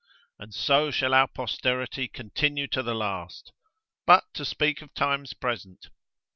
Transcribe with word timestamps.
And 0.39 0.51
so 0.51 0.89
shall 0.89 1.13
our 1.13 1.27
posterity 1.27 2.07
continue 2.07 2.65
to 2.69 2.81
the 2.81 2.95
last. 2.95 3.51
But 4.07 4.23
to 4.33 4.45
speak 4.45 4.81
of 4.81 4.91
times 4.95 5.35
present. 5.35 5.89